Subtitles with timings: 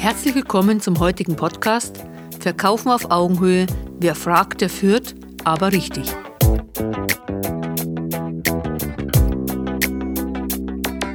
[0.00, 2.02] Herzlich willkommen zum heutigen Podcast
[2.40, 3.66] Verkaufen auf Augenhöhe.
[3.98, 5.14] Wer fragt, der führt,
[5.44, 6.04] aber richtig.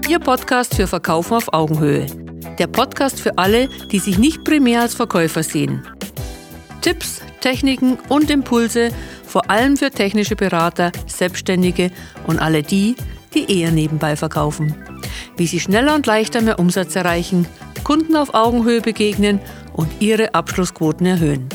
[0.08, 2.06] Ihr Podcast für Verkaufen auf Augenhöhe.
[2.60, 5.84] Der Podcast für alle, die sich nicht primär als Verkäufer sehen.
[6.82, 8.92] Tipps, Techniken und Impulse,
[9.26, 11.90] vor allem für technische Berater, Selbstständige
[12.28, 12.96] und alle die,
[13.34, 14.76] die eher nebenbei verkaufen.
[15.38, 17.48] Wie sie schneller und leichter mehr Umsatz erreichen,
[17.86, 19.40] Kunden auf Augenhöhe begegnen
[19.72, 21.48] und ihre Abschlussquoten erhöhen.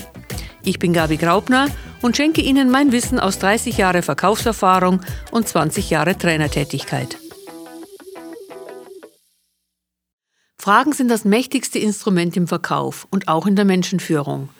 [0.62, 1.66] Ich bin Gabi Graubner
[2.02, 5.00] und schenke Ihnen mein Wissen aus 30 Jahre Verkaufserfahrung
[5.32, 7.18] und 20 Jahre Trainertätigkeit.
[10.56, 14.50] Fragen sind das mächtigste Instrument im Verkauf und auch in der Menschenführung.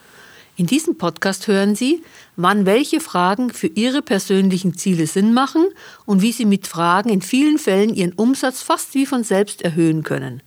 [0.56, 2.02] In diesem Podcast hören Sie,
[2.34, 5.68] wann welche Fragen für Ihre persönlichen Ziele Sinn machen
[6.04, 10.02] und wie Sie mit Fragen in vielen Fällen Ihren Umsatz fast wie von selbst erhöhen
[10.02, 10.42] können.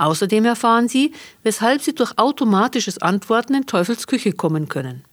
[0.00, 5.04] Außerdem erfahren Sie, weshalb Sie durch automatisches Antworten in Teufels Küche kommen können.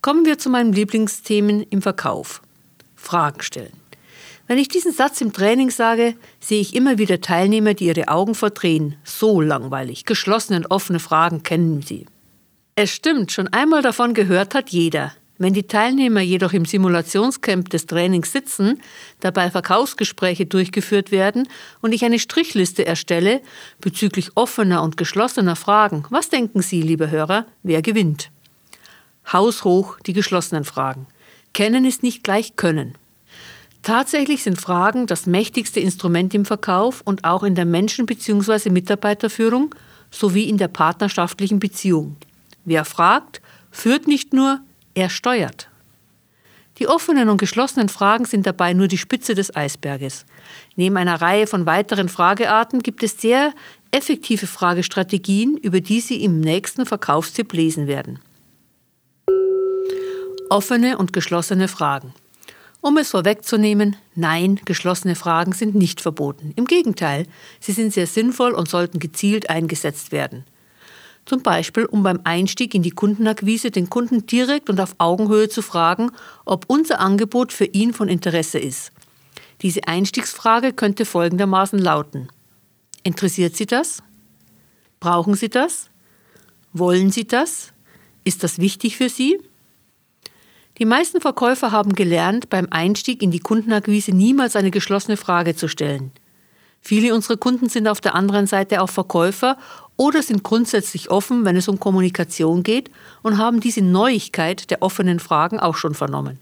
[0.00, 2.40] Kommen wir zu meinen Lieblingsthemen im Verkauf.
[2.94, 3.74] Fragen stellen.
[4.46, 8.34] Wenn ich diesen Satz im Training sage, sehe ich immer wieder Teilnehmer, die ihre Augen
[8.34, 8.96] verdrehen.
[9.04, 10.06] So langweilig.
[10.06, 12.06] Geschlossene und offene Fragen kennen sie.
[12.74, 15.12] Es stimmt, schon einmal davon gehört hat jeder.
[15.38, 18.80] Wenn die Teilnehmer jedoch im Simulationscamp des Trainings sitzen,
[19.20, 21.48] dabei Verkaufsgespräche durchgeführt werden
[21.82, 23.42] und ich eine Strichliste erstelle
[23.80, 28.30] bezüglich offener und geschlossener Fragen, was denken Sie, liebe Hörer, wer gewinnt?
[29.30, 31.06] Haushoch die geschlossenen Fragen.
[31.52, 32.94] Kennen ist nicht gleich können.
[33.82, 38.70] Tatsächlich sind Fragen das mächtigste Instrument im Verkauf und auch in der Menschen- bzw.
[38.70, 39.74] Mitarbeiterführung
[40.10, 42.16] sowie in der partnerschaftlichen Beziehung.
[42.64, 44.60] Wer fragt, führt nicht nur,
[44.96, 45.68] er steuert.
[46.78, 50.26] Die offenen und geschlossenen Fragen sind dabei nur die Spitze des Eisberges.
[50.74, 53.54] Neben einer Reihe von weiteren Fragearten gibt es sehr
[53.92, 58.18] effektive Fragestrategien, über die Sie im nächsten Verkaufstipp lesen werden.
[60.50, 62.12] Offene und geschlossene Fragen.
[62.80, 66.52] Um es vorwegzunehmen, nein, geschlossene Fragen sind nicht verboten.
[66.56, 67.26] Im Gegenteil,
[67.58, 70.44] sie sind sehr sinnvoll und sollten gezielt eingesetzt werden.
[71.26, 75.60] Zum Beispiel, um beim Einstieg in die Kundenakquise den Kunden direkt und auf Augenhöhe zu
[75.60, 76.12] fragen,
[76.44, 78.92] ob unser Angebot für ihn von Interesse ist.
[79.62, 82.28] Diese Einstiegsfrage könnte folgendermaßen lauten.
[83.02, 84.02] Interessiert Sie das?
[85.00, 85.90] Brauchen Sie das?
[86.72, 87.72] Wollen Sie das?
[88.22, 89.38] Ist das wichtig für Sie?
[90.78, 95.68] Die meisten Verkäufer haben gelernt, beim Einstieg in die Kundenakquise niemals eine geschlossene Frage zu
[95.68, 96.12] stellen.
[96.80, 99.56] Viele unserer Kunden sind auf der anderen Seite auch Verkäufer
[99.96, 102.90] oder sind grundsätzlich offen, wenn es um Kommunikation geht
[103.22, 106.38] und haben diese Neuigkeit der offenen Fragen auch schon vernommen.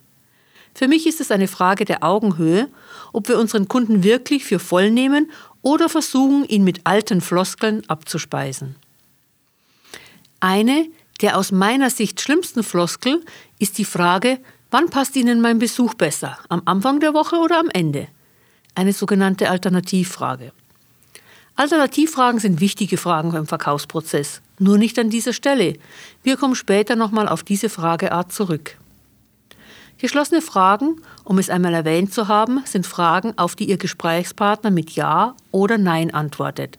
[0.75, 2.69] Für mich ist es eine Frage der Augenhöhe,
[3.13, 5.31] ob wir unseren Kunden wirklich für voll nehmen
[5.63, 8.75] oder versuchen, ihn mit alten Floskeln abzuspeisen.
[10.41, 10.89] Eine
[11.21, 13.25] der aus meiner Sicht schlimmsten Floskel
[13.61, 14.41] ist die Frage,
[14.71, 18.09] wann passt Ihnen mein Besuch besser, am Anfang der Woche oder am Ende?
[18.75, 20.53] Eine sogenannte Alternativfrage.
[21.57, 25.75] Alternativfragen sind wichtige Fragen beim Verkaufsprozess, nur nicht an dieser Stelle.
[26.25, 28.77] Wir kommen später nochmal auf diese Frageart zurück.
[29.99, 34.91] Geschlossene Fragen, um es einmal erwähnt zu haben, sind Fragen, auf die Ihr Gesprächspartner mit
[34.91, 36.77] Ja oder Nein antwortet.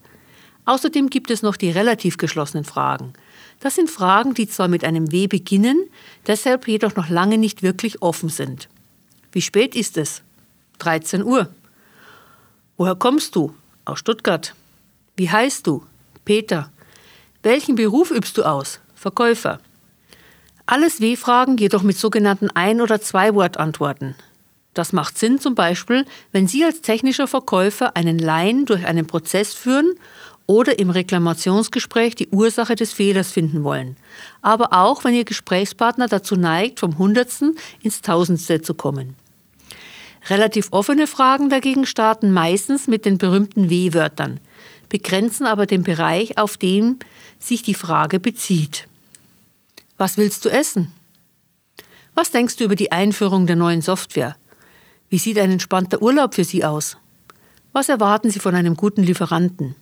[0.65, 3.13] Außerdem gibt es noch die relativ geschlossenen Fragen.
[3.61, 5.85] Das sind Fragen, die zwar mit einem W beginnen,
[6.27, 8.67] deshalb jedoch noch lange nicht wirklich offen sind.
[9.31, 10.21] Wie spät ist es?
[10.79, 11.47] 13 Uhr.
[12.75, 13.55] Woher kommst du?
[13.85, 14.53] Aus Stuttgart.
[15.17, 15.81] Wie heißt du?
[16.25, 16.69] Peter.
[17.41, 18.81] Welchen Beruf übst du aus?
[18.95, 19.59] Verkäufer.
[20.65, 24.15] Alles W-Fragen jedoch mit sogenannten Ein- oder Zwei-Wort-Antworten.
[24.73, 29.53] Das macht Sinn zum Beispiel, wenn Sie als technischer Verkäufer einen Laien durch einen Prozess
[29.53, 29.93] führen
[30.47, 33.95] oder im Reklamationsgespräch die Ursache des Fehlers finden wollen.
[34.41, 39.15] Aber auch, wenn Ihr Gesprächspartner dazu neigt, vom Hundertsten ins Tausendste zu kommen.
[40.29, 44.41] Relativ offene Fragen dagegen starten meistens mit den berühmten W-Wörtern
[44.89, 46.99] begrenzen aber den Bereich, auf den
[47.39, 48.87] sich die Frage bezieht.
[49.97, 50.91] Was willst du essen?
[52.13, 54.35] Was denkst du über die Einführung der neuen Software?
[55.09, 56.97] Wie sieht ein entspannter Urlaub für Sie aus?
[57.73, 59.75] Was erwarten Sie von einem guten Lieferanten?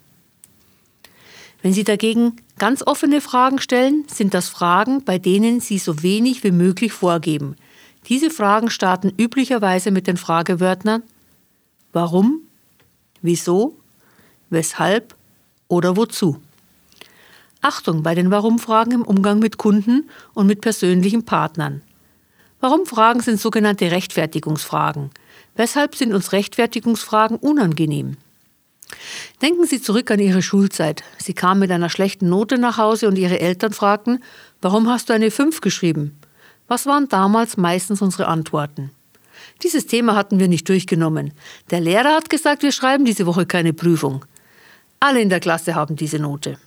[1.61, 6.43] Wenn Sie dagegen ganz offene Fragen stellen, sind das Fragen, bei denen Sie so wenig
[6.43, 7.55] wie möglich vorgeben.
[8.09, 11.03] Diese Fragen starten üblicherweise mit den Fragewörtern
[11.93, 12.41] Warum?
[13.21, 13.77] Wieso?
[14.53, 15.15] Weshalb
[15.67, 16.39] oder wozu.
[17.61, 21.81] Achtung bei den Warum-Fragen im Umgang mit Kunden und mit persönlichen Partnern.
[22.59, 25.09] Warum-Fragen sind sogenannte Rechtfertigungsfragen.
[25.55, 28.17] Weshalb sind uns Rechtfertigungsfragen unangenehm?
[29.41, 31.03] Denken Sie zurück an Ihre Schulzeit.
[31.17, 34.23] Sie kamen mit einer schlechten Note nach Hause und Ihre Eltern fragten,
[34.61, 36.17] warum hast du eine 5 geschrieben?
[36.67, 38.91] Was waren damals meistens unsere Antworten?
[39.61, 41.33] Dieses Thema hatten wir nicht durchgenommen.
[41.71, 44.25] Der Lehrer hat gesagt, wir schreiben diese Woche keine Prüfung.
[45.03, 46.57] Alle in der Klasse haben diese Note.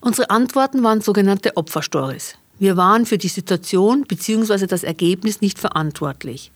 [0.00, 2.38] Unsere Antworten waren sogenannte Opferstories.
[2.58, 4.66] Wir waren für die Situation bzw.
[4.66, 6.50] das Ergebnis nicht verantwortlich.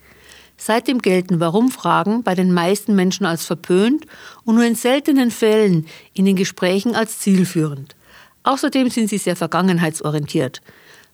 [0.56, 4.06] Seitdem gelten Warum-Fragen bei den meisten Menschen als verpönt
[4.46, 5.84] und nur in seltenen Fällen
[6.14, 7.94] in den Gesprächen als zielführend.
[8.44, 10.62] Außerdem sind sie sehr vergangenheitsorientiert.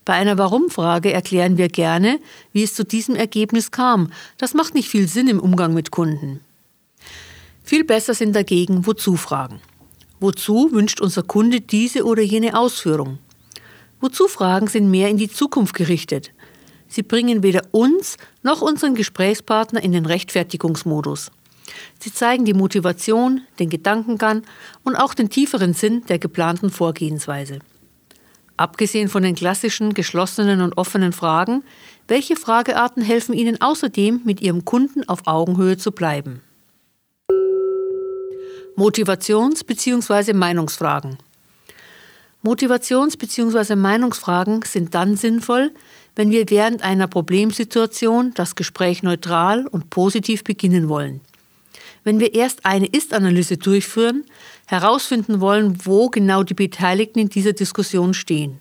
[0.05, 2.21] Bei einer Warum-Frage erklären wir gerne,
[2.53, 4.13] wie es zu diesem Ergebnis kam.
[4.39, 6.46] Das macht nicht viel Sinn im Umgang mit Kunden.
[7.67, 9.59] Viel besser sind dagegen Wozu-Fragen.
[10.21, 13.19] Wozu wünscht unser Kunde diese oder jene Ausführung?
[14.01, 16.31] Wozu-Fragen sind mehr in die Zukunft gerichtet.
[16.87, 21.33] Sie bringen weder uns noch unseren Gesprächspartner in den Rechtfertigungsmodus.
[21.99, 24.43] Sie zeigen die Motivation, den Gedankengang
[24.85, 27.59] und auch den tieferen Sinn der geplanten Vorgehensweise.
[28.57, 31.65] Abgesehen von den klassischen geschlossenen und offenen Fragen,
[32.07, 36.43] welche Fragearten helfen Ihnen außerdem, mit Ihrem Kunden auf Augenhöhe zu bleiben?
[38.77, 40.35] Motivations- bzw.
[40.35, 41.17] Meinungsfragen.
[42.45, 43.75] Motivations- bzw.
[43.75, 45.71] Meinungsfragen sind dann sinnvoll,
[46.15, 51.23] wenn wir während einer Problemsituation das Gespräch neutral und positiv beginnen wollen.
[52.05, 54.25] Wenn wir erst eine Ist-Analyse durchführen,
[54.67, 58.59] herausfinden wollen, wo genau die Beteiligten in dieser Diskussion stehen.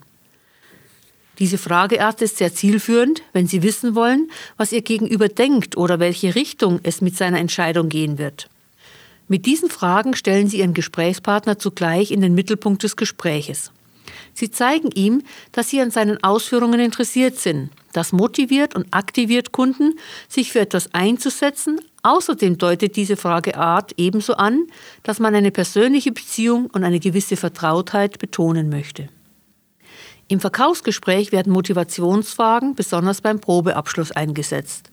[1.40, 6.36] Diese Frageart ist sehr zielführend, wenn Sie wissen wollen, was Ihr Gegenüber denkt oder welche
[6.36, 8.50] Richtung es mit seiner Entscheidung gehen wird.
[9.28, 13.72] Mit diesen Fragen stellen Sie Ihren Gesprächspartner zugleich in den Mittelpunkt des Gespräches.
[14.34, 17.72] Sie zeigen ihm, dass Sie an seinen Ausführungen interessiert sind.
[17.94, 21.80] Das motiviert und aktiviert Kunden, sich für etwas einzusetzen.
[22.04, 24.68] Außerdem deutet diese Frageart ebenso an,
[25.04, 29.10] dass man eine persönliche Beziehung und eine gewisse Vertrautheit betonen möchte.
[30.28, 34.92] Im Verkaufsgespräch werden Motivationsfragen besonders beim Probeabschluss eingesetzt.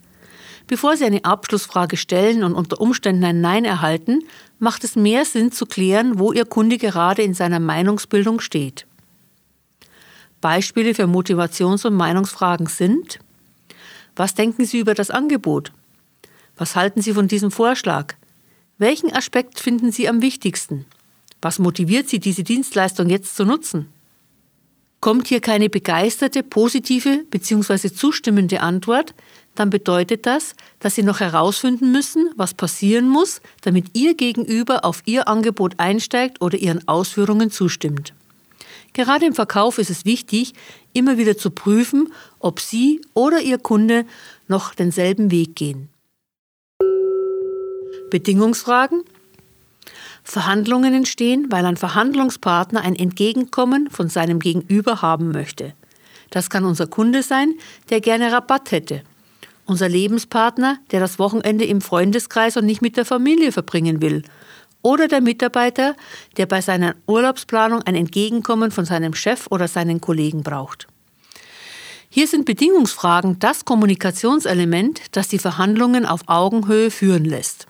[0.67, 4.21] Bevor Sie eine Abschlussfrage stellen und unter Umständen ein Nein erhalten,
[4.59, 8.87] macht es mehr Sinn zu klären, wo Ihr Kunde gerade in seiner Meinungsbildung steht.
[10.41, 13.19] Beispiele für Motivations- und Meinungsfragen sind,
[14.17, 15.73] was denken Sie über das Angebot?
[16.57, 18.15] Was halten Sie von diesem Vorschlag?
[18.77, 20.85] Welchen Aspekt finden Sie am wichtigsten?
[21.41, 23.89] Was motiviert Sie, diese Dienstleistung jetzt zu nutzen?
[25.01, 27.93] Kommt hier keine begeisterte, positive bzw.
[27.93, 29.15] zustimmende Antwort,
[29.55, 35.03] dann bedeutet das, dass Sie noch herausfinden müssen, was passieren muss, damit Ihr Gegenüber auf
[35.05, 38.15] Ihr Angebot einsteigt oder Ihren Ausführungen zustimmt.
[38.95, 40.53] Gerade im Verkauf ist es wichtig,
[40.93, 44.05] immer wieder zu prüfen, ob Sie oder Ihr Kunde
[44.49, 45.89] noch denselben Weg gehen.
[48.11, 49.03] Bedingungsfragen.
[50.23, 55.75] Verhandlungen entstehen, weil ein Verhandlungspartner ein Entgegenkommen von seinem Gegenüber haben möchte.
[56.31, 57.55] Das kann unser Kunde sein,
[57.91, 59.03] der gerne Rabatt hätte.
[59.67, 64.23] Unser Lebenspartner, der das Wochenende im Freundeskreis und nicht mit der Familie verbringen will
[64.83, 65.97] oder der Mitarbeiter,
[66.37, 70.89] der bei seiner Urlaubsplanung ein Entgegenkommen von seinem Chef oder seinen Kollegen braucht.
[72.11, 77.67] Hier sind Bedingungsfragen das Kommunikationselement, das die Verhandlungen auf Augenhöhe führen lässt.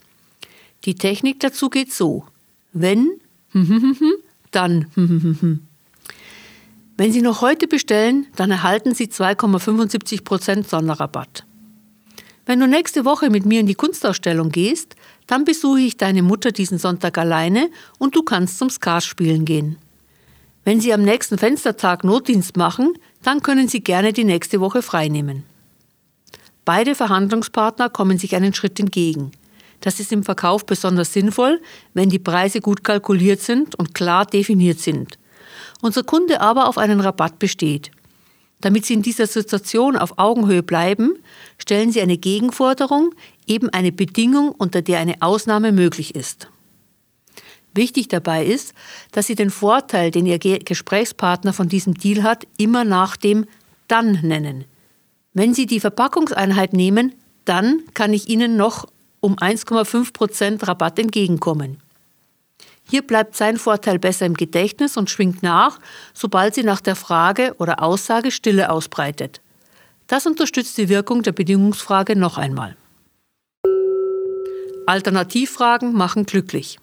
[0.85, 2.25] Die Technik dazu geht so.
[2.73, 3.20] Wenn,
[4.51, 4.87] dann.
[6.96, 11.44] Wenn Sie noch heute bestellen, dann erhalten Sie 2,75% Sonderrabatt.
[12.44, 14.96] Wenn du nächste Woche mit mir in die Kunstausstellung gehst,
[15.27, 19.77] dann besuche ich deine Mutter diesen Sonntag alleine und du kannst zum Skat spielen gehen.
[20.65, 25.44] Wenn Sie am nächsten Fenstertag Notdienst machen, dann können Sie gerne die nächste Woche freinehmen.
[26.65, 29.32] Beide Verhandlungspartner kommen sich einen Schritt entgegen.
[29.81, 31.61] Das ist im Verkauf besonders sinnvoll,
[31.94, 35.19] wenn die Preise gut kalkuliert sind und klar definiert sind.
[35.81, 37.91] Unser Kunde aber auf einen Rabatt besteht.
[38.62, 41.19] Damit Sie in dieser Situation auf Augenhöhe bleiben,
[41.58, 43.14] stellen Sie eine Gegenforderung,
[43.46, 46.48] eben eine Bedingung, unter der eine Ausnahme möglich ist.
[47.74, 48.72] Wichtig dabei ist,
[49.10, 53.46] dass Sie den Vorteil, den Ihr Gesprächspartner von diesem Deal hat, immer nach dem
[53.88, 54.64] dann nennen.
[55.34, 57.14] Wenn Sie die Verpackungseinheit nehmen,
[57.44, 58.86] dann kann ich Ihnen noch
[59.20, 61.81] um 1,5% Rabatt entgegenkommen.
[62.93, 65.79] Hier bleibt sein Vorteil besser im Gedächtnis und schwingt nach,
[66.13, 69.41] sobald sie nach der Frage oder Aussage Stille ausbreitet.
[70.08, 72.77] Das unterstützt die Wirkung der Bedingungsfrage noch einmal.
[74.84, 76.79] Alternativfragen machen glücklich.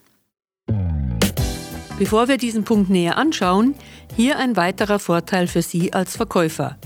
[1.96, 3.76] Bevor wir diesen Punkt näher anschauen,
[4.16, 6.76] hier ein weiterer Vorteil für Sie als Verkäufer.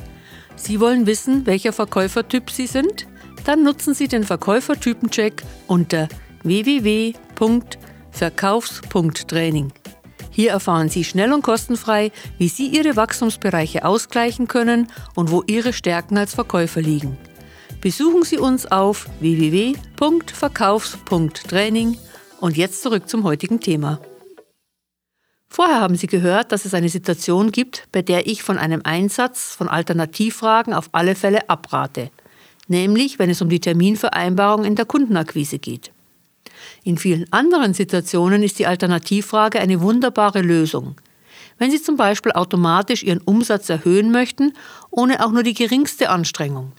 [0.54, 3.06] Sie wollen wissen, welcher Verkäufertyp Sie sind?
[3.46, 6.10] Dann nutzen Sie den Verkäufertypencheck unter
[6.42, 7.14] www
[8.14, 9.72] Verkaufs.training.
[10.30, 15.72] Hier erfahren Sie schnell und kostenfrei, wie Sie Ihre Wachstumsbereiche ausgleichen können und wo Ihre
[15.72, 17.16] Stärken als Verkäufer liegen.
[17.80, 21.96] Besuchen Sie uns auf www.verkaufs.training
[22.40, 24.00] und jetzt zurück zum heutigen Thema.
[25.46, 29.54] Vorher haben Sie gehört, dass es eine Situation gibt, bei der ich von einem Einsatz
[29.54, 32.10] von Alternativfragen auf alle Fälle abrate,
[32.66, 35.93] nämlich wenn es um die Terminvereinbarung in der Kundenakquise geht.
[36.82, 40.96] In vielen anderen Situationen ist die Alternativfrage eine wunderbare Lösung.
[41.58, 44.52] Wenn Sie zum Beispiel automatisch Ihren Umsatz erhöhen möchten,
[44.90, 46.72] ohne auch nur die geringste Anstrengung.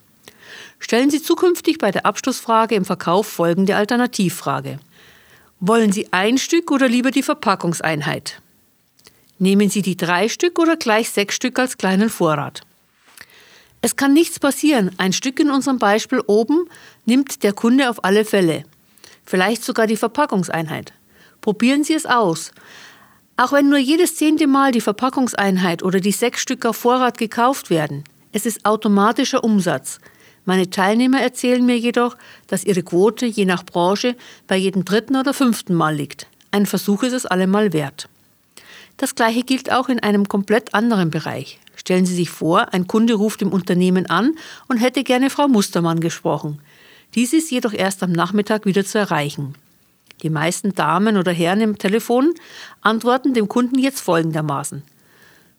[0.80, 4.80] Stellen Sie zukünftig bei der Abschlussfrage im Verkauf folgende Alternativfrage.
[5.60, 8.42] Wollen Sie ein Stück oder lieber die Verpackungseinheit?
[9.39, 12.62] Nehmen Sie die drei Stück oder gleich sechs Stück als kleinen Vorrat?
[13.82, 14.92] Es kann nichts passieren.
[14.98, 16.68] Ein Stück in unserem Beispiel oben
[17.06, 18.65] nimmt der Kunde auf alle Fälle
[19.25, 20.94] vielleicht sogar die Verpackungseinheit.
[21.41, 22.51] Probieren Sie es aus.
[23.38, 27.70] Auch wenn nur jedes zehnte Mal die Verpackungseinheit oder die sechs Stück auf Vorrat gekauft
[27.70, 30.00] werden, es ist automatischer Umsatz.
[30.46, 32.15] Meine Teilnehmer erzählen mir jedoch,
[32.48, 34.15] dass ihre Quote je nach Branche
[34.48, 36.27] bei jedem dritten oder fünften Mal liegt.
[36.51, 38.08] Ein Versuch ist es allemal wert.
[38.98, 41.60] Das gleiche gilt auch in einem komplett anderen Bereich.
[41.75, 44.36] Stellen Sie sich vor, ein Kunde ruft im Unternehmen an
[44.67, 46.62] und hätte gerne Frau Mustermann gesprochen.
[47.15, 49.55] Dies ist jedoch erst am Nachmittag wieder zu erreichen.
[50.22, 52.34] Die meisten Damen oder Herren im Telefon
[52.81, 54.84] antworten dem Kunden jetzt folgendermaßen.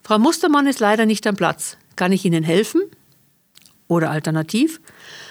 [0.02, 1.76] Frau Mustermann ist leider nicht am Platz.
[1.96, 2.82] Kann ich Ihnen helfen?
[3.88, 4.80] Oder alternativ,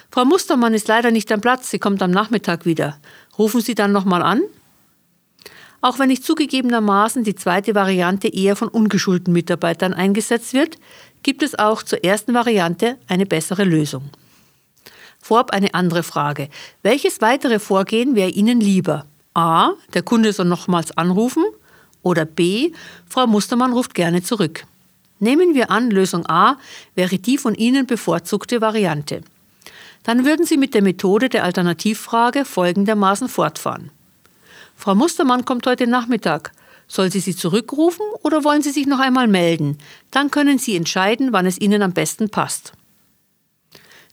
[0.09, 2.97] Frau Mustermann ist leider nicht am Platz, sie kommt am Nachmittag wieder.
[3.37, 4.41] Rufen Sie dann nochmal an?
[5.81, 10.77] Auch wenn nicht zugegebenermaßen die zweite Variante eher von ungeschulten Mitarbeitern eingesetzt wird,
[11.21, 14.09] gibt es auch zur ersten Variante eine bessere Lösung.
[15.25, 16.49] Vorab eine andere Frage.
[16.83, 19.07] Welches weitere Vorgehen wäre Ihnen lieber?
[19.33, 19.71] A.
[19.95, 21.43] Der Kunde soll nochmals anrufen.
[22.03, 22.73] Oder B.
[23.09, 24.65] Frau Mustermann ruft gerne zurück.
[25.17, 26.57] Nehmen wir an, Lösung A
[26.93, 29.21] wäre die von Ihnen bevorzugte Variante.
[30.03, 33.89] Dann würden Sie mit der Methode der Alternativfrage folgendermaßen fortfahren.
[34.75, 36.51] Frau Mustermann kommt heute Nachmittag.
[36.87, 39.79] Soll sie Sie zurückrufen oder wollen Sie sich noch einmal melden?
[40.11, 42.73] Dann können Sie entscheiden, wann es Ihnen am besten passt.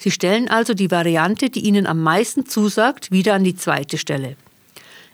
[0.02, 4.34] Sie stellen also die Variante, die Ihnen am meisten zusagt, wieder an die zweite Stelle.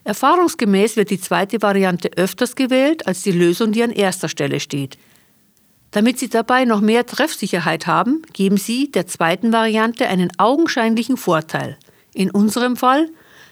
[0.05, 4.97] Erfahrungsgemäß wird die zweite Variante öfters gewählt als die Lösung, die an erster Stelle steht.
[5.91, 11.77] Damit Sie dabei noch mehr Treffsicherheit haben, geben Sie der zweiten Variante einen augenscheinlichen Vorteil.
[12.15, 13.11] In unserem Fall,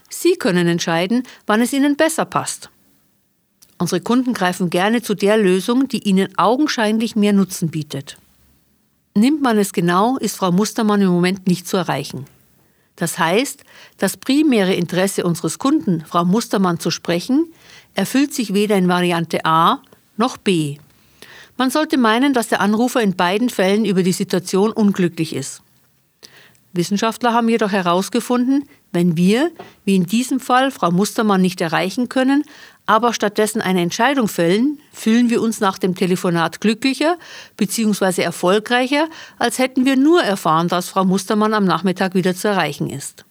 [0.08, 2.70] Sie können entscheiden, wann es Ihnen besser passt.
[3.76, 8.16] Unsere Kunden greifen gerne zu der Lösung, die ihnen augenscheinlich mehr Nutzen bietet.
[9.16, 12.26] Nimmt man es genau, ist Frau Mustermann im Moment nicht zu erreichen.
[12.96, 13.64] Das heißt,
[13.96, 17.50] das primäre Interesse unseres Kunden, Frau Mustermann zu sprechen,
[17.94, 19.80] erfüllt sich weder in Variante A
[20.18, 20.76] noch B.
[21.56, 25.62] Man sollte meinen, dass der Anrufer in beiden Fällen über die Situation unglücklich ist.
[26.74, 29.50] Wissenschaftler haben jedoch herausgefunden, wenn wir,
[29.86, 32.44] wie in diesem Fall, Frau Mustermann nicht erreichen können,
[32.86, 37.18] aber stattdessen eine Entscheidung fällen, fühlen wir uns nach dem Telefonat glücklicher
[37.56, 38.22] bzw.
[38.22, 43.24] erfolgreicher, als hätten wir nur erfahren, dass Frau Mustermann am Nachmittag wieder zu erreichen ist.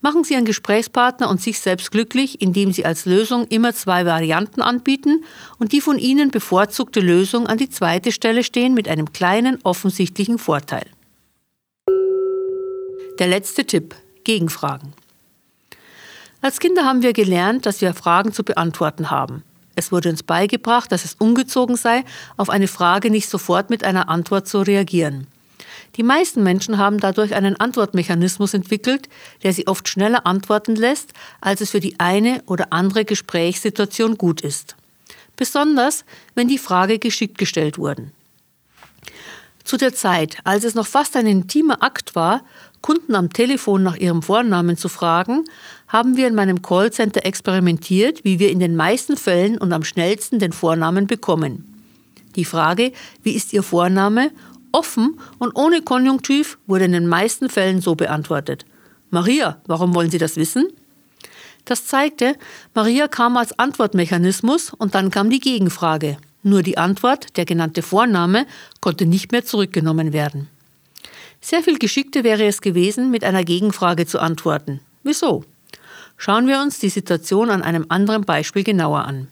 [0.00, 4.60] Machen Sie Ihren Gesprächspartner und sich selbst glücklich, indem Sie als Lösung immer zwei Varianten
[4.60, 5.24] anbieten
[5.58, 10.36] und die von Ihnen bevorzugte Lösung an die zweite Stelle stehen mit einem kleinen offensichtlichen
[10.36, 10.84] Vorteil.
[13.18, 13.94] Der letzte Tipp.
[14.24, 14.92] Gegenfragen.
[16.44, 19.42] Als Kinder haben wir gelernt, dass wir Fragen zu beantworten haben.
[19.76, 22.04] Es wurde uns beigebracht, dass es ungezogen sei,
[22.36, 25.26] auf eine Frage nicht sofort mit einer Antwort zu reagieren.
[25.96, 29.08] Die meisten Menschen haben dadurch einen Antwortmechanismus entwickelt,
[29.42, 34.42] der sie oft schneller antworten lässt, als es für die eine oder andere Gesprächssituation gut
[34.42, 34.76] ist.
[35.36, 38.12] Besonders, wenn die Frage geschickt gestellt wurden.
[39.64, 42.42] Zu der Zeit, als es noch fast ein intimer Akt war,
[42.84, 45.46] Kunden am Telefon nach ihrem Vornamen zu fragen,
[45.94, 50.40] haben wir in meinem Callcenter experimentiert, wie wir in den meisten Fällen und am schnellsten
[50.40, 51.72] den Vornamen bekommen.
[52.34, 52.90] Die Frage,
[53.22, 54.32] wie ist Ihr Vorname,
[54.72, 58.66] offen und ohne Konjunktiv wurde in den meisten Fällen so beantwortet.
[59.10, 60.66] Maria, warum wollen Sie das wissen?
[61.64, 62.34] Das zeigte,
[62.74, 66.16] Maria kam als Antwortmechanismus und dann kam die Gegenfrage.
[66.42, 68.46] Nur die Antwort, der genannte Vorname,
[68.80, 70.48] konnte nicht mehr zurückgenommen werden.
[71.40, 74.80] Sehr viel geschickter wäre es gewesen, mit einer Gegenfrage zu antworten.
[75.04, 75.44] Wieso?
[76.16, 79.28] Schauen wir uns die Situation an einem anderen Beispiel genauer an.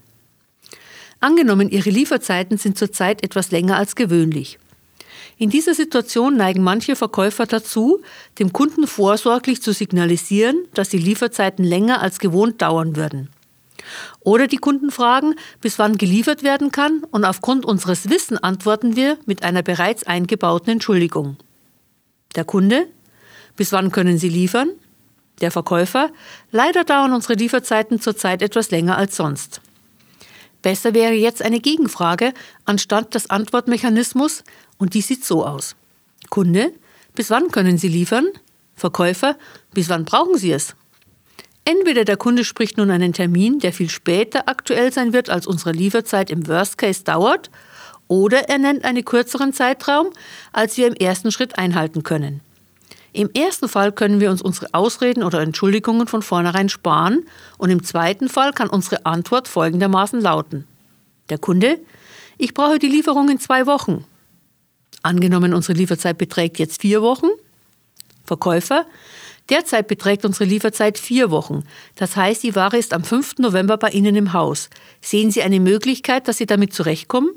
[1.21, 4.59] Angenommen, Ihre Lieferzeiten sind zurzeit etwas länger als gewöhnlich.
[5.39, 8.01] In dieser Situation neigen manche Verkäufer dazu,
[8.39, 13.31] dem Kunden vorsorglich zu signalisieren, dass die Lieferzeiten länger als gewohnt dauern würden.
[14.21, 19.19] Oder die Kunden fragen, bis wann geliefert werden kann und aufgrund unseres Wissen antworten wir
[19.27, 21.37] mit einer bereits eingebauten Entschuldigung.
[22.37, 22.87] Der Kunde,
[23.57, 24.71] bis wann können Sie liefern?
[25.41, 26.11] Der Verkäufer,
[26.51, 29.61] leider dauern unsere Lieferzeiten zurzeit etwas länger als sonst.
[30.63, 32.33] Besser wäre jetzt eine Gegenfrage
[32.65, 34.45] anstatt des Antwortmechanismus
[34.79, 35.75] und die sieht so aus.
[36.31, 36.73] Kunde,
[37.15, 38.29] bis wann können Sie liefern?
[38.77, 39.37] Verkäufer,
[39.75, 40.75] bis wann brauchen Sie es?
[41.65, 45.73] Entweder der Kunde spricht nun einen Termin, der viel später aktuell sein wird, als unsere
[45.73, 47.51] Lieferzeit im Worst Case dauert,
[48.09, 50.11] oder er nennt einen kürzeren Zeitraum,
[50.53, 52.41] als wir im ersten Schritt einhalten können.
[53.13, 57.27] Im ersten Fall können wir uns unsere Ausreden oder Entschuldigungen von vornherein sparen
[57.59, 60.67] und im zweiten Fall kann unsere Antwort folgendermaßen lauten.
[61.29, 61.79] Der Kunde,
[62.39, 64.05] ich brauche die Lieferung in zwei Wochen.
[65.03, 67.29] Angenommen, unsere Lieferzeit beträgt jetzt vier Wochen.
[68.25, 68.87] Verkäufer,
[69.51, 71.65] Derzeit beträgt unsere Lieferzeit vier Wochen.
[71.97, 73.39] Das heißt, die Ware ist am 5.
[73.39, 74.71] November bei Ihnen im Haus.
[75.01, 77.31] Sehen Sie eine Möglichkeit, dass Sie damit zurechtkommen?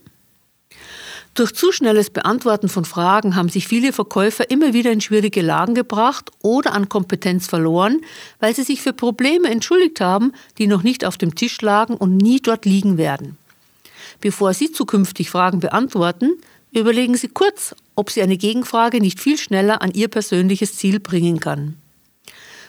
[1.36, 5.76] Durch zu schnelles Beantworten von Fragen haben sich viele Verkäufer immer wieder in schwierige Lagen
[5.76, 8.00] gebracht oder an Kompetenz verloren,
[8.40, 12.16] weil sie sich für Probleme entschuldigt haben, die noch nicht auf dem Tisch lagen und
[12.16, 13.38] nie dort liegen werden.
[14.22, 16.38] Bevor Sie zukünftig Fragen beantworten,
[16.72, 21.42] überlegen Sie kurz, ob Sie eine Gegenfrage nicht viel schneller an Ihr persönliches Ziel bringen
[21.42, 21.76] kann.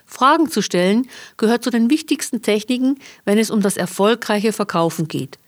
[0.07, 5.39] Fragen zu stellen gehört zu den wichtigsten Techniken, wenn es um das erfolgreiche Verkaufen geht.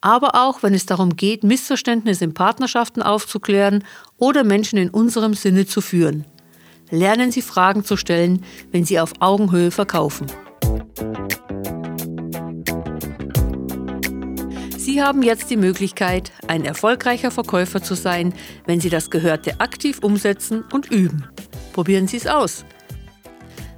[0.00, 3.84] Aber auch, wenn es darum geht, Missverständnisse in Partnerschaften aufzuklären
[4.18, 6.24] oder Menschen in unserem Sinne zu führen.
[6.90, 10.26] Lernen Sie Fragen zu stellen, wenn Sie auf Augenhöhe verkaufen.
[14.76, 18.32] Sie haben jetzt die Möglichkeit, ein erfolgreicher Verkäufer zu sein,
[18.66, 21.28] wenn Sie das Gehörte aktiv umsetzen und üben.
[21.72, 22.64] Probieren Sie es aus.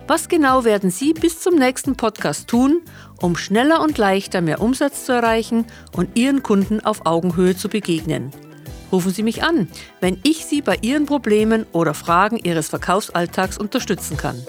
[0.08, 2.80] Was genau werden Sie bis zum nächsten Podcast tun,
[3.20, 8.30] um schneller und leichter mehr Umsatz zu erreichen und Ihren Kunden auf Augenhöhe zu begegnen?
[8.90, 9.68] Rufen Sie mich an,
[10.00, 14.42] wenn ich Sie bei Ihren Problemen oder Fragen Ihres Verkaufsalltags unterstützen kann.